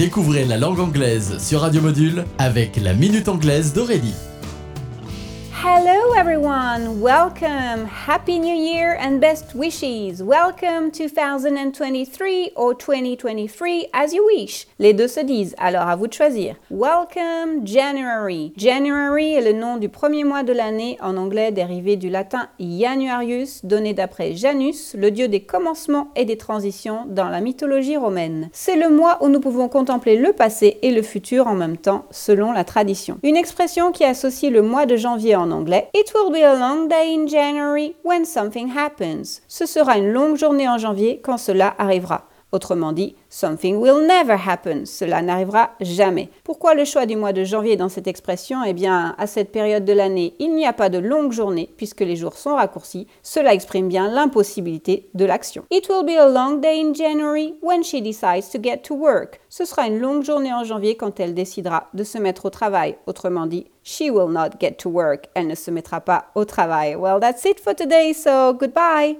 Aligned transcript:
Découvrez 0.00 0.46
la 0.46 0.56
langue 0.56 0.80
anglaise 0.80 1.36
sur 1.46 1.60
Radio 1.60 1.82
Module 1.82 2.24
avec 2.38 2.76
la 2.76 2.94
Minute 2.94 3.28
Anglaise 3.28 3.74
d'Aurélie. 3.74 4.29
Hello 5.62 6.14
everyone, 6.16 7.02
welcome, 7.02 7.84
happy 7.84 8.38
new 8.38 8.54
year 8.54 8.96
and 8.98 9.20
best 9.20 9.54
wishes. 9.54 10.22
Welcome 10.22 10.90
2023 10.90 12.52
or 12.56 12.74
2023 12.74 13.88
as 13.92 14.14
you 14.14 14.24
wish. 14.24 14.66
Les 14.78 14.94
deux 14.94 15.06
se 15.06 15.20
disent, 15.20 15.54
alors 15.58 15.86
à 15.86 15.96
vous 15.96 16.06
de 16.06 16.14
choisir. 16.14 16.56
Welcome 16.70 17.66
January. 17.66 18.54
January 18.56 19.34
est 19.34 19.52
le 19.52 19.52
nom 19.52 19.76
du 19.76 19.90
premier 19.90 20.24
mois 20.24 20.44
de 20.44 20.54
l'année 20.54 20.96
en 21.02 21.18
anglais 21.18 21.52
dérivé 21.52 21.96
du 21.96 22.08
latin 22.08 22.48
Januarius, 22.58 23.62
donné 23.62 23.92
d'après 23.92 24.34
Janus, 24.34 24.94
le 24.94 25.10
dieu 25.10 25.28
des 25.28 25.40
commencements 25.40 26.08
et 26.16 26.24
des 26.24 26.38
transitions 26.38 27.04
dans 27.06 27.28
la 27.28 27.42
mythologie 27.42 27.98
romaine. 27.98 28.48
C'est 28.54 28.76
le 28.76 28.88
mois 28.88 29.18
où 29.20 29.28
nous 29.28 29.40
pouvons 29.40 29.68
contempler 29.68 30.16
le 30.16 30.32
passé 30.32 30.78
et 30.80 30.90
le 30.90 31.02
futur 31.02 31.48
en 31.48 31.54
même 31.54 31.76
temps, 31.76 32.06
selon 32.10 32.50
la 32.50 32.64
tradition. 32.64 33.18
Une 33.22 33.36
expression 33.36 33.92
qui 33.92 34.04
associe 34.04 34.50
le 34.50 34.62
mois 34.62 34.86
de 34.86 34.96
janvier 34.96 35.36
en 35.36 35.49
anglais. 35.52 35.88
It 35.94 36.12
will 36.14 36.30
be 36.30 36.42
a 36.42 36.54
long 36.54 36.88
day 36.88 37.12
in 37.12 37.26
January 37.26 37.96
when 38.04 38.24
something 38.24 38.68
happens. 38.68 39.42
Ce 39.48 39.66
sera 39.66 39.98
une 39.98 40.12
longue 40.12 40.36
journée 40.36 40.68
en 40.68 40.78
janvier 40.78 41.20
quand 41.22 41.38
cela 41.38 41.74
arrivera. 41.78 42.29
Autrement 42.52 42.92
dit, 42.92 43.14
something 43.28 43.76
will 43.76 44.06
never 44.06 44.36
happen. 44.46 44.84
Cela 44.84 45.22
n'arrivera 45.22 45.70
jamais. 45.80 46.30
Pourquoi 46.42 46.74
le 46.74 46.84
choix 46.84 47.06
du 47.06 47.16
mois 47.16 47.32
de 47.32 47.44
janvier 47.44 47.76
dans 47.76 47.88
cette 47.88 48.08
expression? 48.08 48.64
Eh 48.64 48.72
bien, 48.72 49.14
à 49.18 49.26
cette 49.26 49.52
période 49.52 49.84
de 49.84 49.92
l'année, 49.92 50.34
il 50.40 50.54
n'y 50.54 50.66
a 50.66 50.72
pas 50.72 50.88
de 50.88 50.98
longue 50.98 51.32
journée 51.32 51.70
puisque 51.76 52.00
les 52.00 52.16
jours 52.16 52.36
sont 52.36 52.56
raccourcis. 52.56 53.06
Cela 53.22 53.54
exprime 53.54 53.88
bien 53.88 54.10
l'impossibilité 54.10 55.08
de 55.14 55.24
l'action. 55.24 55.64
It 55.70 55.88
will 55.88 56.04
be 56.04 56.18
a 56.18 56.28
long 56.28 56.56
day 56.56 56.80
in 56.80 56.92
January 56.92 57.54
when 57.62 57.84
she 57.84 58.02
decides 58.02 58.50
to 58.50 58.58
get 58.60 58.78
to 58.78 58.94
work. 58.94 59.40
Ce 59.48 59.64
sera 59.64 59.86
une 59.86 60.00
longue 60.00 60.24
journée 60.24 60.52
en 60.52 60.64
janvier 60.64 60.96
quand 60.96 61.20
elle 61.20 61.34
décidera 61.34 61.88
de 61.94 62.02
se 62.04 62.18
mettre 62.18 62.46
au 62.46 62.50
travail. 62.50 62.96
Autrement 63.06 63.46
dit, 63.46 63.66
she 63.84 64.10
will 64.10 64.28
not 64.28 64.58
get 64.60 64.72
to 64.72 64.90
work. 64.90 65.28
Elle 65.34 65.46
ne 65.46 65.54
se 65.54 65.70
mettra 65.70 66.00
pas 66.00 66.26
au 66.34 66.44
travail. 66.44 66.96
Well, 66.96 67.20
that's 67.20 67.44
it 67.44 67.60
for 67.60 67.74
today, 67.74 68.12
so 68.12 68.52
goodbye. 68.52 69.16